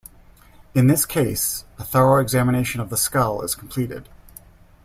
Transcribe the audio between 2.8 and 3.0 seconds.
of the